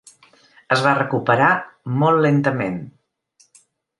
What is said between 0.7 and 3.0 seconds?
Es va recuperar molt lentament.